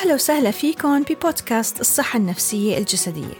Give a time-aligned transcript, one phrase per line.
[0.00, 3.34] أهلا وسهلا فيكم ببودكاست الصحة النفسية الجسدية.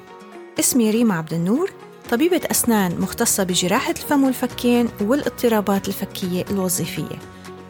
[0.59, 1.71] اسمي ريما عبد النور
[2.11, 7.19] طبيبة أسنان مختصة بجراحة الفم والفكين والاضطرابات الفكية الوظيفية.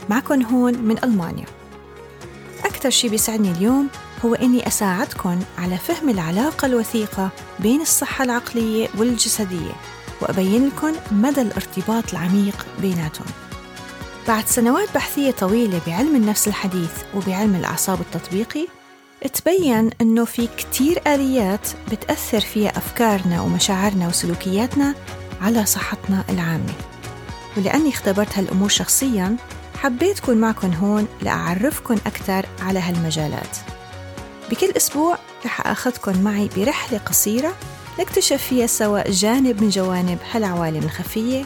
[0.09, 1.45] معكم هون من ألمانيا.
[2.65, 3.89] أكثر شي بيسعدني اليوم
[4.25, 9.73] هو إني أساعدكم على فهم العلاقة الوثيقة بين الصحة العقلية والجسدية
[10.21, 13.27] وأبين لكم مدى الارتباط العميق بيناتهم.
[14.29, 18.80] بعد سنوات بحثية طويلة بعلم النفس الحديث وبعلم الأعصاب التطبيقي
[19.29, 24.95] تبين أنه في كتير آليات بتأثر فيها أفكارنا ومشاعرنا وسلوكياتنا
[25.41, 26.73] على صحتنا العامة.
[27.57, 29.37] ولأني اختبرت هالأمور شخصياً
[29.83, 33.57] حبيت أكون معكم هون لأعرفكم أكثر على هالمجالات.
[34.51, 37.55] بكل أسبوع رح أخذكم معي برحلة قصيرة
[38.01, 41.45] نكتشف فيها سوا جانب من جوانب هالعوالم الخفية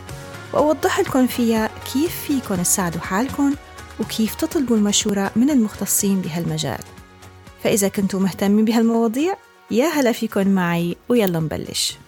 [0.53, 3.55] وأوضح لكم فيها كيف فيكم تساعدوا حالكم
[4.01, 6.81] وكيف تطلبوا المشورة من المختصين بهالمجال.
[7.65, 9.37] فإذا كنتوا مهتمين بهالمواضيع
[9.71, 11.99] يا هلا فيكم معي ويلا نبلش.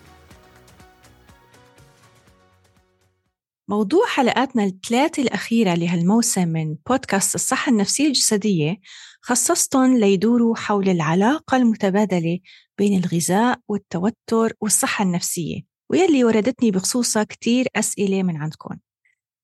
[3.68, 8.80] موضوع حلقاتنا الثلاثة الأخيرة لهالموسم من بودكاست الصحة النفسية الجسدية
[9.20, 12.38] خصصتهم ليدوروا حول العلاقة المتبادلة
[12.78, 15.60] بين الغذاء والتوتر والصحة النفسية
[15.90, 18.76] ويلي وردتني بخصوصها كتير أسئلة من عندكم.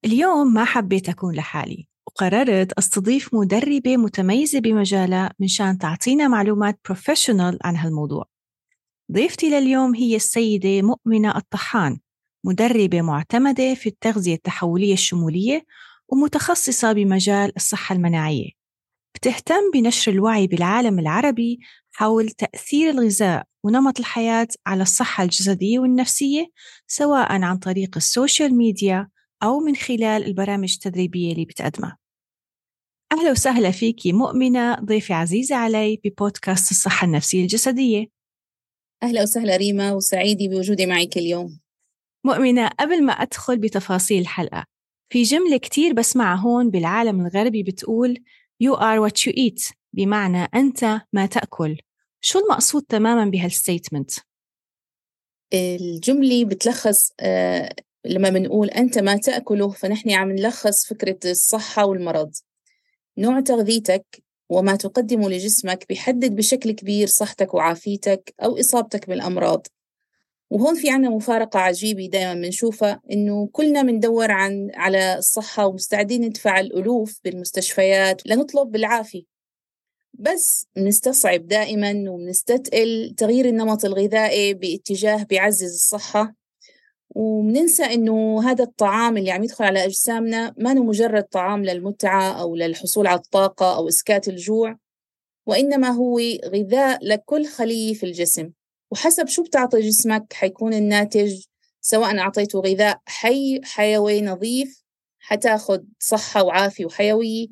[0.04, 1.91] اليوم ما حبيت أكون لحالي.
[2.14, 8.24] وقررت أستضيف مدربة متميزة بمجالها منشان تعطينا معلومات بروفيشنال عن هالموضوع.
[9.12, 11.98] ضيفتي لليوم هي السيدة مؤمنة الطحان
[12.44, 15.64] مدربة معتمدة في التغذية التحولية الشمولية
[16.08, 18.50] ومتخصصة بمجال الصحة المناعية.
[19.14, 21.58] بتهتم بنشر الوعي بالعالم العربي
[21.92, 26.46] حول تأثير الغذاء ونمط الحياة على الصحة الجسدية والنفسية
[26.86, 29.08] سواء عن طريق ال social media
[29.42, 32.01] أو من خلال البرامج التدريبية اللي بتقدمها.
[33.12, 38.06] أهلا وسهلا فيكي مؤمنة ضيفة عزيزة علي ببودكاست الصحة النفسية الجسدية.
[39.02, 41.60] أهلا وسهلا ريما وسعيدة بوجودي معك اليوم.
[42.24, 44.64] مؤمنة قبل ما أدخل بتفاصيل الحلقة
[45.12, 48.24] في جملة كتير بسمعها هون بالعالم الغربي بتقول
[48.64, 51.78] You are what you eat بمعنى أنت ما تأكل
[52.20, 54.10] شو المقصود تماما بهالستيتمنت؟
[55.54, 62.32] الجملة بتلخص آه لما بنقول أنت ما تأكله فنحن عم نلخص فكرة الصحة والمرض.
[63.18, 69.66] نوع تغذيتك وما تقدمه لجسمك بيحدد بشكل كبير صحتك وعافيتك أو إصابتك بالأمراض.
[70.50, 76.60] وهون في عنا مفارقة عجيبة دائما بنشوفها إنه كلنا بندور عن على الصحة ومستعدين ندفع
[76.60, 79.22] الألوف بالمستشفيات لنطلب بالعافية.
[80.14, 86.41] بس بنستصعب دائما وبنستثقل تغيير النمط الغذائي باتجاه بيعزز الصحة.
[87.14, 92.56] وبننسى إنه هذا الطعام اللي عم يدخل على أجسامنا ما هو مجرد طعام للمتعة أو
[92.56, 94.76] للحصول على الطاقة أو إسكات الجوع
[95.46, 98.50] وإنما هو غذاء لكل خلية في الجسم.
[98.90, 101.40] وحسب شو بتعطي جسمك حيكون الناتج
[101.80, 104.82] سواء أعطيته غذاء حي حيوي نظيف
[105.18, 107.46] حتاخد صحة وعافية وحيوية.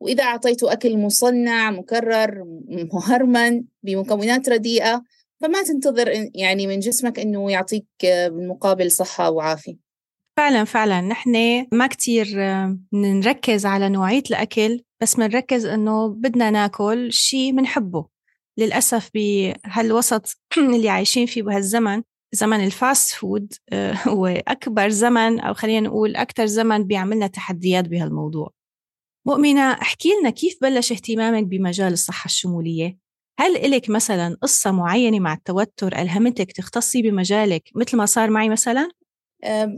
[0.00, 2.44] وإذا أعطيته أكل مصنع مكرر
[2.92, 5.02] مهرمن بمكونات رديئة
[5.42, 9.76] فما تنتظر يعني من جسمك إنه يعطيك بالمقابل صحة وعافية.
[10.36, 11.00] فعلا فعلا.
[11.00, 12.26] نحن ما كتير
[12.92, 18.06] نركز على نوعية الأكل بس بنركز إنه بدنا ناكل شيء بنحبه
[18.58, 20.38] للأسف بهالوسط
[20.74, 22.02] اللي عايشين فيه بهالزمن
[22.32, 23.52] زمن ال fast food
[24.08, 28.50] هو أكبر زمن أو خلينا نقول أكثر زمن بيعملنا تحديات بهالموضوع.
[29.26, 32.98] مؤمنة احكي لنا كيف بلش اهتمامك بمجال الصحة الشمولية؟
[33.38, 38.88] هل إلك مثلا قصة معينة مع التوتر ألهمتك تختصي بمجالك مثل ما صار معي مثلا؟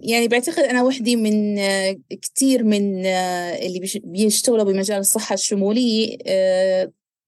[0.02, 1.56] يعني بعتقد أنا وحدي من
[2.22, 6.18] كثير من اللي بيشتغلوا بمجال الصحة الشمولية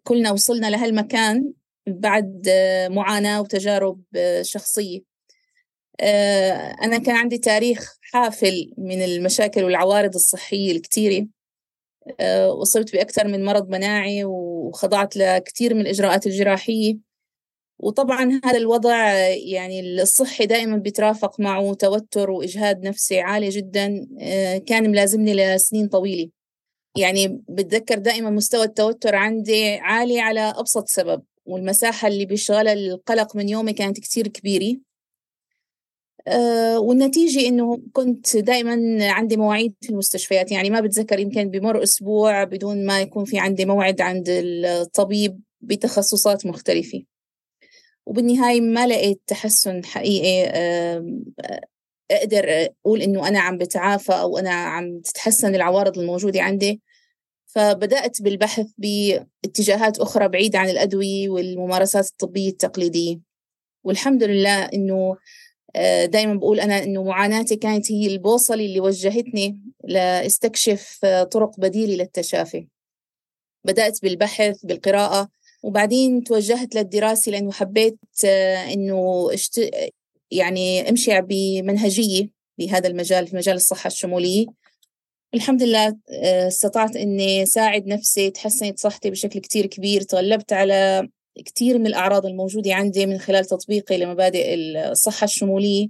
[0.05, 1.53] كلنا وصلنا لهالمكان
[1.87, 2.49] بعد
[2.91, 4.03] معاناة وتجارب
[4.43, 5.01] شخصية
[6.83, 11.27] أنا كان عندي تاريخ حافل من المشاكل والعوارض الصحية الكثيرة
[12.61, 16.99] وصلت بأكثر من مرض مناعي وخضعت لكثير من الإجراءات الجراحية.
[17.79, 24.07] وطبعا هذا الوضع يعني الصحي دائما بيترافق معه توتر وإجهاد نفسي عالي جدا
[24.67, 26.31] كان ملازمني لسنين طويلة.
[26.99, 33.49] يعني بتذكر دائما مستوى التوتر عندي عالي على أبسط سبب والمساحة اللي بيشغلها القلق من
[33.49, 34.79] يومي كانت كتير كبيرة.
[36.79, 40.53] والنتيجة إنه كنت دائما عندي مواعيد في المستشفيات.
[40.53, 46.47] يعني ما بتذكر يمكن بمر أسبوع بدون ما يكون في عندي موعد عند الطبيب بتخصصات
[46.47, 47.03] مختلفة.
[48.07, 50.51] وبالنهاية ما لقيت تحسن حقيقي
[52.11, 56.83] أقدر أقول إنه أنا عم بتعافى أو أنا عم تتحسن العوارض الموجودة عندي.
[57.47, 63.21] فبدأت بالبحث باتجاهات أخرى بعيدة عن الأدوية والممارسات الطبية التقليدية.
[63.85, 65.17] والحمد لله إنه آه،
[66.05, 72.67] دائما بقول أنا إنه معاناتي كانت هي البوصلة اللي وجهتني لاستكشف آه، طرق بديلة للتشافي.
[73.65, 75.29] بدأت بالبحث بالقراءة
[75.63, 79.71] وبعدين توجهت للدراسة لأنه حبيت آه، إنه اشت...
[80.31, 82.29] يعني أمشي بمنهجية
[82.59, 84.47] بهذا المجال في مجال الصحة الشمولية.
[85.35, 85.97] الحمد لله
[86.49, 91.09] استطعت إني ساعد نفسي تحسنت صحتي بشكل كتير كبير تغلبت على
[91.45, 95.89] كثير من الأعراض الموجودة عندي من خلال تطبيقي لمبادئ الصحة الشمولية.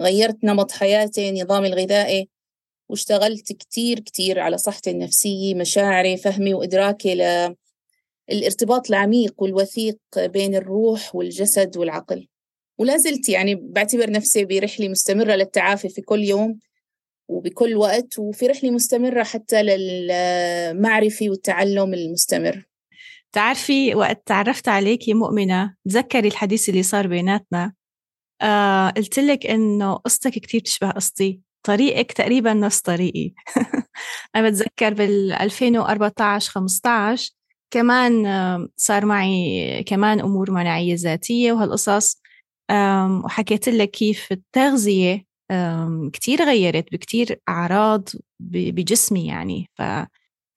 [0.00, 2.28] غيرت نمط حياتي نظامي الغذائي
[2.88, 7.14] واشتغلت كتير كتير على صحتي النفسية مشاعري فهمي وإدراكي
[8.30, 12.28] للارتباط العميق والوثيق بين الروح والجسد والعقل.
[12.78, 16.58] ولا زلت يعني بعتبر نفسي برحلة مستمرة للتعافي في كل يوم
[17.28, 22.66] وبكل وقت وفي رحلة مستمرة حتى للمعرفة والتعلم المستمر.
[23.34, 27.72] تعرفي وقت تعرفت عليكي مؤمنة تذكري الحديث اللي صار بيناتنا.
[28.42, 31.40] آه قلت لك إنه قصتك كتير تشبه قصتي.
[31.66, 33.32] طريقك تقريبا نفس طريقي.
[34.36, 37.30] أنا بتذكر بال 2014 15
[37.70, 38.26] كمان
[38.76, 42.22] صار معي كمان أمور مناعية ذاتية وهالقصص.
[43.24, 45.24] وحكيت لك كيف التغذية
[46.12, 48.08] كتير غيرت بكتير أعراض
[48.40, 49.70] بجسمي يعني.
[49.74, 49.82] ف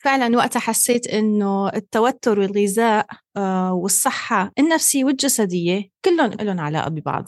[0.03, 3.07] فعلا وقتها حسيت إنه التوتر والغذاء
[3.37, 7.25] آه، والصحة النفسية والجسدية كلهم لهم علاقة ببعض.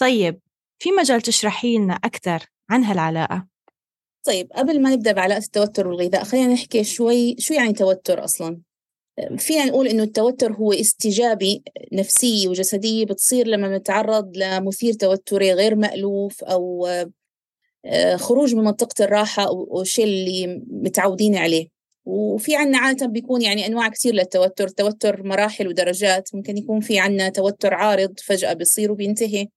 [0.00, 0.40] طيب
[0.78, 3.46] في مجال تشرحي لنا أكثر عن هالعلاقة؟
[4.26, 8.60] طيب قبل ما نبدأ بعلاقة التوتر والغذاء خلينا نحكي شوي شو يعني توتر أصلا.
[9.38, 11.60] فينا نقول إنه التوتر هو استجابة
[11.92, 17.10] نفسية وجسدية بتصير لما نتعرض لمثير توتري غير مألوف أو آه،
[18.16, 21.68] خروج من منطقة الراحة أو الشيء اللي متعودين عليه.
[22.04, 27.28] وفي عنا عادة بيكون يعني أنواع كثير للتوتر توتر مراحل ودرجات ممكن يكون في عنا
[27.28, 29.48] توتر عارض فجأة بيصير وبينتهي.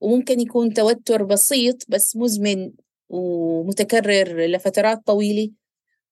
[0.00, 2.72] وممكن يكون توتر بسيط بس مزمن
[3.08, 5.50] ومتكرر لفترات طويلة.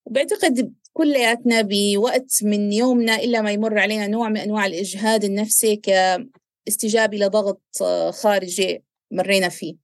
[0.06, 7.17] وبعتقد كلياتنا بوقت من يومنا إلا ما يمر علينا نوع من أنواع الإجهاد النفسي كاستجابة
[7.19, 7.61] لضغط
[8.11, 9.81] خارجي مرينا فيه.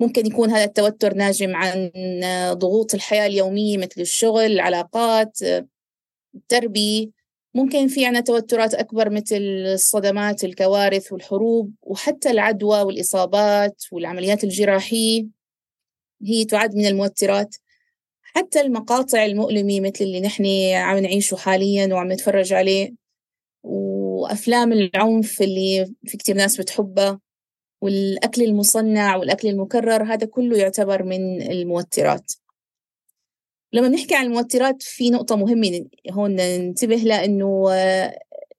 [0.00, 1.90] ممكن يكون هذا التوتر ناجم عن
[2.52, 5.38] ضغوط الحياة اليومية مثل الشغل العلاقات
[6.34, 7.10] التربية
[7.54, 9.36] ممكن في عنا توترات أكبر مثل
[9.74, 15.26] الصدمات الكوارث والحروب وحتى العدوى والإصابات والعمليات الجراحية.
[16.22, 17.56] هي تعد من الموترات.
[18.22, 22.94] حتى المقاطع المؤلمة مثل اللي نحن عم نعيشه حاليا وعم نتفرج عليه
[23.62, 27.20] وأفلام العنف اللي في كتير ناس بتحبها.
[27.80, 32.32] والأكل المصنع والأكل المكرر هذا كله يعتبر من الموترات.
[33.72, 37.70] لما بنحكي عن الموترات في نقطة مهمة هون ننتبه لها إنه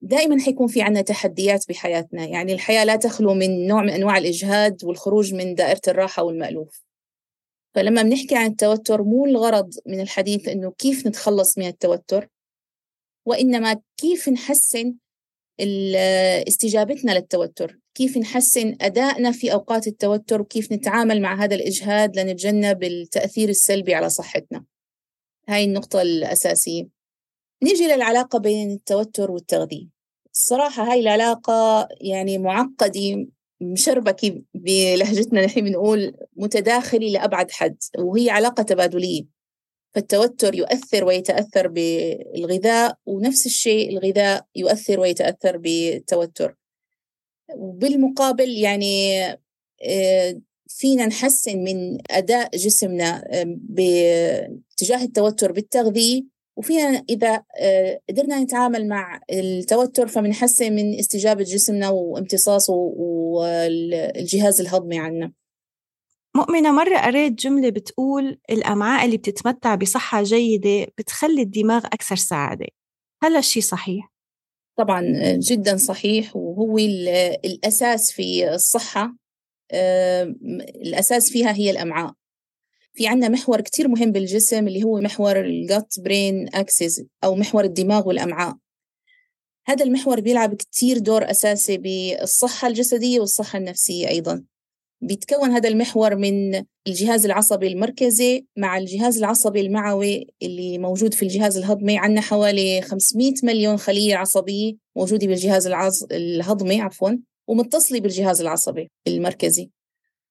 [0.01, 2.25] دائما حيكون في عنا تحديات بحياتنا.
[2.25, 6.83] يعني الحياة لا تخلو من نوع من أنواع الإجهاد والخروج من دائرة الراحة والمألوف.
[7.75, 12.27] فلما بنحكي عن التوتر مو الغرض من الحديث إنه كيف نتخلص من التوتر
[13.25, 14.95] وإنما كيف نحسن
[16.48, 17.79] استجابتنا للتوتر.
[17.95, 24.09] كيف نحسن أدائنا في أوقات التوتر وكيف نتعامل مع هذا الإجهاد لنتجنب التأثير السلبي على
[24.09, 24.65] صحتنا.
[25.50, 26.88] هاي النقطة الأساسية.
[27.63, 29.87] نيجي للعلاقة بين التوتر والتغذية.
[30.33, 33.28] الصراحة هاي العلاقة يعني معقدة
[33.61, 39.23] مشربكة بلهجتنا نحن بنقول متداخلة لأبعد حد وهي علاقة تبادلية.
[39.95, 46.56] فالتوتر يؤثر ويتأثر بالغذاء ونفس الشيء الغذاء يؤثر ويتأثر بالتوتر.
[47.56, 49.23] وبالمقابل يعني
[49.83, 56.23] آه، فينا نحسن من أداء جسمنا باتجاه التوتر بالتغذية
[56.59, 65.31] وفينا إذا آه، قدرنا نتعامل مع التوتر فبنحسن من استجابة جسمنا وامتصاصه والجهاز الهضمي عنا
[66.35, 72.68] مؤمنة مرة قريت جملة بتقول الأمعاء اللي بتتمتع بصحة جيدة بتخلي الدماغ أكثر سعادة
[73.23, 74.11] هل الشيء صحيح؟
[74.80, 75.02] طبعا
[75.38, 76.78] جدا صحيح وهو
[77.45, 79.16] الأساس في الصحة
[80.81, 82.14] الأساس فيها هي الأمعاء.
[82.94, 88.07] في عنا محور كتير مهم بالجسم اللي هو محور الجت برين أكسس أو محور الدماغ
[88.07, 88.57] والأمعاء.
[89.66, 94.44] هذا المحور بيلعب كتير دور أساسي بالصحة الجسدية والصحة النفسية أيضا.
[95.01, 101.57] بيتكون هذا المحور من الجهاز العصبي المركزي مع الجهاز العصبي المعوي اللي موجود في الجهاز
[101.57, 106.03] الهضمي عندنا حوالي 500 مليون خلية عصبية موجودة بالجهاز العص...
[106.03, 107.11] الهضمي عفوا
[107.47, 109.69] ومتصلة بالجهاز العصبي المركزي.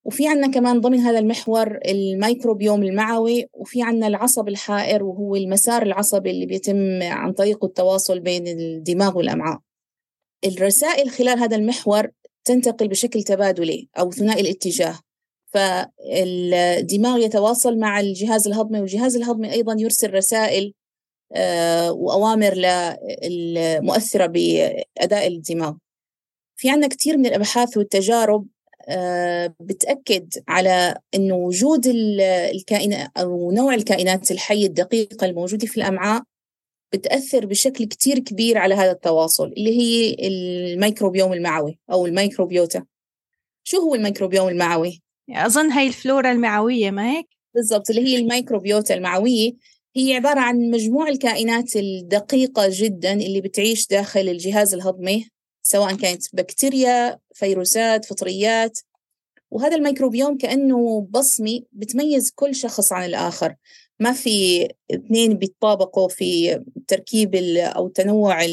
[0.05, 6.31] وفي عنا كمان ضمن هذا المحور الميكروبيوم المعوي وفي عنا العصب الحائر وهو المسار العصبي
[6.31, 9.59] اللي بيتم عن طريقه التواصل بين الدماغ والأمعاء.
[10.45, 12.09] الرسائل خلال هذا المحور
[12.45, 14.99] تنتقل بشكل تبادلي أو ثنائي الاتجاه.
[15.53, 20.75] فالدماغ يتواصل مع الجهاز الهضمي والجهاز الهضمي أيضا يرسل رسائل
[21.35, 22.53] آه، وأوامر
[23.25, 25.75] المؤثرة بأداء الدماغ.
[26.57, 28.47] في عندنا كثير من الأبحاث والتجارب
[28.89, 31.87] آه، بتأكد على أنه وجود
[32.55, 36.23] الكائنات أو نوع الكائنات الحية الدقيقة الموجودة في الأمعاء
[36.93, 42.85] بتأثر بشكل كتير كبير على هذا التواصل اللي هي الميكروبيوم المعوي أو الميكروبيوتا
[43.65, 49.53] شو هو الميكروبيوم المعوي؟ أظن هي الفلورا المعوية ما هيك؟ بالضبط اللي هي الميكروبيوتا المعوية
[49.97, 55.29] هي عبارة عن مجموع الكائنات الدقيقة جدا اللي بتعيش داخل الجهاز الهضمي
[55.63, 58.79] سواء كانت بكتيريا فيروسات فطريات
[59.51, 63.55] وهذا الميكروبيوم كأنه بصمة بتميز كل شخص عن الآخر
[64.01, 68.45] ما في اثنين بيتطابقوا في تركيب أو تنوع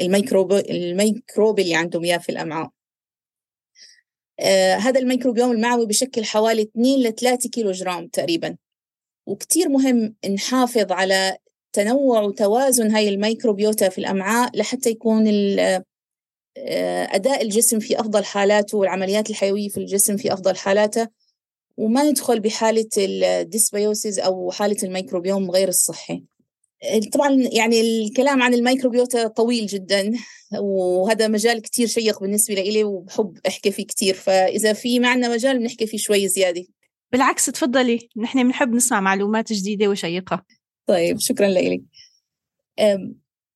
[0.00, 2.70] الميكروب الميكروب اللي عندهم إياه في الأمعاء.
[4.40, 8.56] آه هذا الميكروبيوم المعوي بشكل حوالي 2 ل 3 كيلو جرام تقريبا.
[9.26, 11.38] وكتير مهم نحافظ على
[11.72, 15.26] تنوع وتوازن هاي الميكروبيوتا في الأمعاء لحتى يكون
[16.58, 21.08] آه، أداء الجسم في أفضل حالاته والعمليات الحيوية في الجسم في أفضل حالاته.
[21.76, 26.22] وما ندخل بحالة ال dysbiosis أو حالة الميكروبيوم غير الصحي.
[27.12, 30.12] طبعا يعني الكلام عن الميكروبيوتا طويل جدا
[30.60, 35.86] وهذا مجال كتير شيق بالنسبة لي وبحب أحكي فيه كتير فإذا في معنا مجال بنحكي
[35.86, 36.64] فيه شوي زيادة.
[37.12, 38.08] بالعكس تفضلي.
[38.16, 40.44] نحن بنحب نسمع معلومات جديدة وشيقة.
[40.86, 41.82] طيب شكرا لك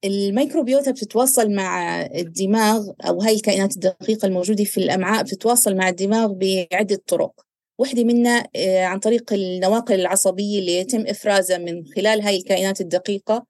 [0.04, 7.02] الميكروبيوتا بتتواصل مع الدماغ أو هاي الكائنات الدقيقة الموجودة في الأمعاء بتتواصل مع الدماغ بعدة
[7.06, 7.49] طرق.
[7.80, 13.46] واحدة منها آه، عن طريق النواقل العصبية اللي يتم إفرازها من خلال هاي الكائنات الدقيقة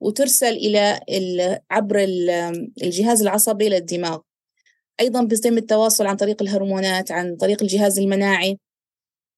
[0.00, 1.00] وترسل إلى
[1.70, 1.98] عبر
[2.82, 4.18] الجهاز العصبي للدماغ
[5.00, 8.58] أيضا بيتم التواصل عن طريق الهرمونات عن طريق الجهاز المناعي.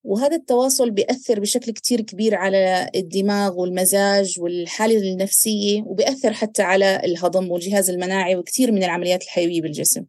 [0.04, 7.50] وهذا التواصل بيأثر بشكل كتير كبير على الدماغ والمزاج والحالة النفسية وبيأثر حتى على الهضم
[7.50, 10.04] والجهاز المناعي وكثير من العمليات الحيوية بالجسم.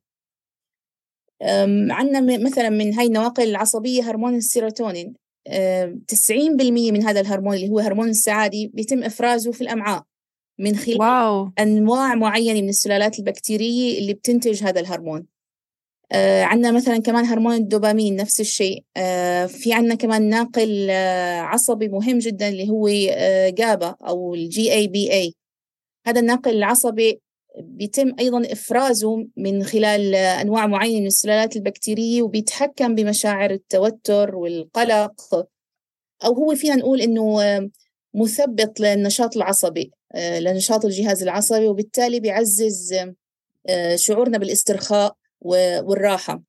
[1.89, 5.13] عندنا مثلا من هاي النواقل العصبية هرمون السيروتونين.
[5.47, 5.51] 90%
[6.91, 10.03] من هذا الهرمون اللي هو هرمون السعادة بيتم إفرازه في الأمعاء
[10.59, 11.51] من خلال wow.
[11.59, 15.25] أنواع معينة من السلالات البكتيرية اللي بتنتج هذا الهرمون.
[16.11, 18.83] آه عندنا مثلا كمان هرمون الدوبامين نفس الشيء.
[18.97, 24.73] آه في عندنا كمان ناقل آه عصبي مهم جدا اللي هو آه GABA أو ال
[24.73, 25.33] GABA
[26.07, 27.21] هذا الناقل العصبي
[27.59, 35.47] بيتم أيضا إفرازه من خلال آه، أنواع معينة من السلالات البكتيرية وبيتحكم بمشاعر التوتر والقلق.
[36.25, 37.69] أو هو فينا نقول إنه آه،
[38.13, 42.95] مثبط للنشاط العصبي آه، لنشاط الجهاز العصبي وبالتالي بيعزز
[43.95, 46.43] شعورنا بالاسترخاء والراحة.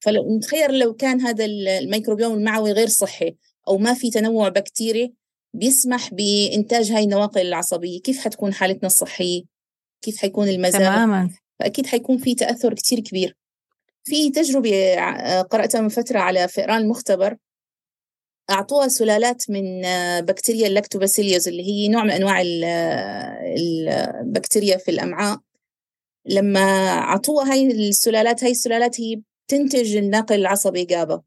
[0.00, 3.36] فلو نتخيل لو كان هذا الميكروبيوم المعوي غير صحي
[3.68, 5.14] أو ما في تنوع بكتيري
[5.54, 8.00] بيسمح بإنتاج هاي النواقل العصبية.
[8.00, 9.49] كيف حتكون حالتنا الصحية؟
[10.02, 10.80] كيف حيكون المزاج.
[10.80, 11.30] تماما.
[11.60, 13.36] فأكيد حيكون في تأثر كتير كبير.
[14.04, 14.94] في تجربة
[15.42, 17.36] قرأتها من فترة على فئران المختبر
[18.50, 19.82] أعطوها سلالات من
[20.20, 22.42] بكتيريا ال Lactobacillus اللي هي نوع من أنواع
[23.56, 25.38] البكتيريا في الأمعاء.
[26.26, 31.22] لما عطوها هاي السلالات هاي السلالات هي بتنتج الناقل العصبي GABA.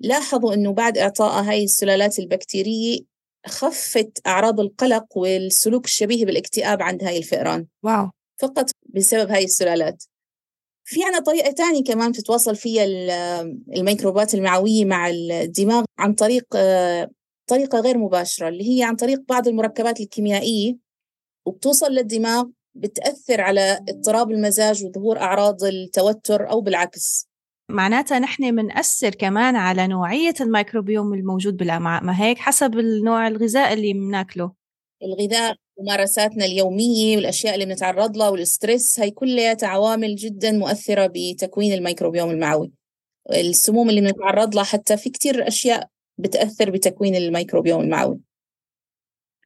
[0.00, 3.00] لاحظوا إنه بعد اعطاء هاي السلالات البكتيرية
[3.48, 7.66] خفت أعراض القلق والسلوك الشبيه بالاكتئاب عند هاي الفئران.
[7.82, 8.10] wow.
[8.40, 10.04] فقط بسبب هاي السلالات.
[10.84, 12.84] في عنا طريقة تانية كمان بتتواصل فيها
[13.76, 16.44] الميكروبات المعوية مع الدماغ عن طريق
[17.46, 20.76] طريقة غير مباشرة اللي هي عن طريق بعض المركبات الكيميائية
[21.46, 27.28] وبتوصل للدماغ بتأثر على اضطراب المزاج وظهور أعراض التوتر أو بالعكس.
[27.68, 33.92] معناتها نحن بنأثر كمان على نوعية الميكروبيوم الموجود بالأمعاء ما هيك؟ حسب النوع الغذاء اللي
[33.92, 34.52] بناكله
[35.02, 42.30] الغذاء ممارساتنا اليومية والأشياء اللي بنتعرض لها والستريس هي كلها عوامل جدا مؤثرة بتكوين الميكروبيوم
[42.30, 42.72] المعوي.
[43.30, 48.20] السموم اللي بنتعرض لها حتى في كتير أشياء بتأثر بتكوين الميكروبيوم المعوي.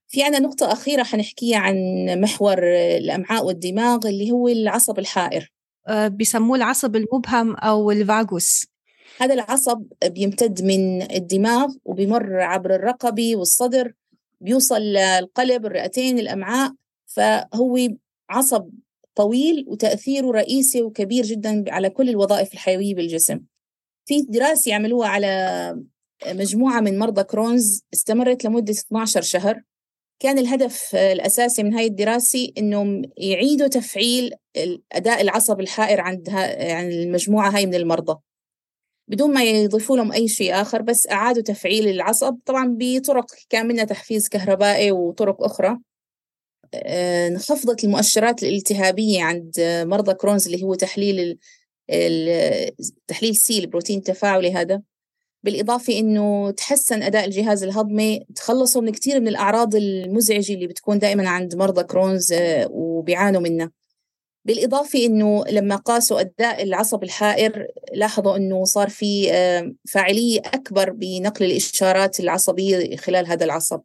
[0.09, 1.77] في عنا نقطة أخيرة حنحكيها عن
[2.21, 2.59] محور
[2.97, 5.53] الأمعاء والدماغ اللي هو العصب الحائر.
[5.89, 8.67] بيسموه العصب المبهم أو الفاغوس.
[9.21, 13.93] هذا العصب بيمتد من الدماغ وبيمر عبر الرقبة والصدر
[14.41, 16.73] بيوصل للقلب الرئتين الأمعاء.
[17.07, 17.89] فهو
[18.31, 18.71] عصب
[19.15, 23.41] طويل وتأثيره رئيسي وكبير جدا على كل الوظائف الحيوية بالجسم.
[24.05, 25.83] في دراسة يعملوها على
[26.27, 29.63] مجموعة من مرضى كرونز استمرت لمدة 12 شهر.
[30.21, 37.51] كان الهدف الأساسي من هاي الدراسة إنهم يعيدوا تفعيل الأداء العصب الحائر عند يعني المجموعة
[37.51, 38.21] هاي من المرضى.
[39.09, 42.39] بدون ما يضيفوا لهم أي شيء آخر بس أعادوا تفعيل العصب.
[42.47, 45.79] طبعا بطرق كان منها تحفيز كهربائي وطرق أخرى.
[46.75, 51.39] آه، انخفضت المؤشرات الالتهابية عند مرضى Crohn's اللي هو تحليل
[53.07, 54.83] تحليل C البروتين التفاعلي هذا.
[55.43, 61.29] بالإضافة إنه تحسن أداء الجهاز الهضمي تخلصوا من كثير من الأعراض المزعجة اللي بتكون دائما
[61.29, 63.71] عند مرضى Crohn's آه، وبيعانوا منها.
[64.45, 71.45] بالإضافة إنه لما قاسوا أداء العصب الحائر لاحظوا إنه صار في آه، فاعلية أكبر بنقل
[71.45, 73.81] الإشارات العصبية خلال هذا العصب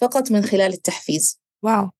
[0.00, 1.40] فقط من خلال التحفيز.
[1.62, 1.90] واو.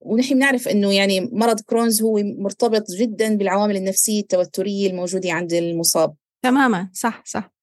[0.00, 6.14] ونحن بنعرف إنه يعني مرض كرونز هو مرتبط جدا بالعوامل النفسية التوترية الموجودة عند المصاب.
[6.42, 6.90] تماما.
[6.92, 7.53] صح صح.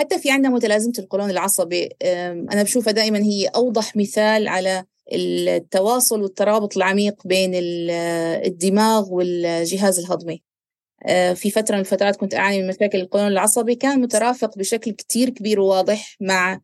[0.00, 1.88] حتى في عندنا متلازمة القولون العصبي
[2.52, 7.50] أنا بشوفها دائما هي أوضح مثال على التواصل والترابط العميق بين
[8.44, 10.42] الدماغ والجهاز الهضمي.
[11.06, 15.30] آه، في فترة من الفترات كنت أعاني من مشاكل القولون العصبي كان مترافق بشكل كتير
[15.30, 16.60] كبير وواضح مع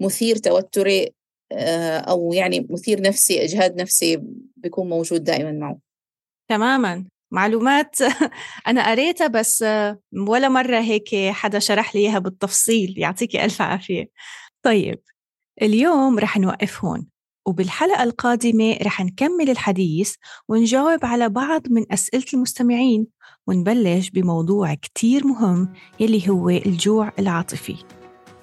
[0.00, 1.14] مثير توتري
[1.52, 4.22] آه، أو يعني مثير نفسي إجهاد نفسي
[4.56, 5.78] بيكون موجود دائما معه.
[6.48, 7.06] تماما.
[7.30, 7.96] معلومات
[8.68, 9.64] أنا قريتها بس
[10.28, 14.10] ولا مرة هيك حدا شرح لي إياها بالتفصيل يعطيكي ألف عافية.
[14.62, 15.00] طيب
[15.62, 17.06] اليوم رح نوقف هون
[17.46, 20.14] وبالحلقة القادمة رح نكمل الحديث
[20.48, 23.06] ونجاوب على بعض من أسئلة المستمعين
[23.46, 27.76] ونبلش بموضوع كتير مهم يلي هو الجوع العاطفي.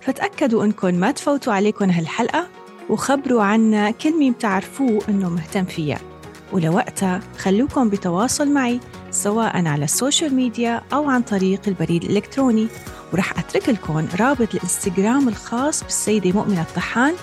[0.01, 2.49] فتأكدوا أنكم ما تفوتوا عليكم هالحلقة
[2.89, 6.12] وخبروا عنا كل مين بتعرفوه أنه مهتم فيها.
[6.53, 8.79] ولوقتها خلوكم بتواصل معي
[9.11, 12.67] سواء على ال social media أو عن طريق البريد الإلكتروني.
[13.13, 17.13] ورح أترك لكم رابط الإنستغرام الخاص بالسيدة مؤمنة الطحان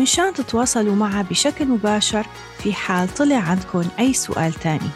[0.00, 2.26] مشان تتواصلوا معها بشكل مباشر
[2.58, 4.90] في حال طلع عندكم أي سؤال تاني.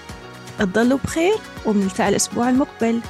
[0.58, 1.34] تضلوا بخير
[1.66, 3.00] وبنلتقى الأسبوع المقبل.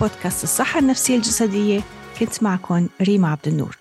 [0.00, 1.80] بودكاست الصحة النفسية الجسدية
[2.20, 3.79] كنت معكم ريما عبد النور.